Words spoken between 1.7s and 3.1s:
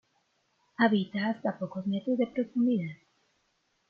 metros de profundidad.